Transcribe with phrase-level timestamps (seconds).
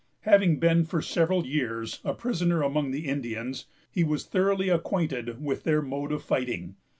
[0.21, 5.61] Having been, for several years, a prisoner among the Indians, he was thoroughly acquainted with
[5.63, 6.75] their mode of fighting.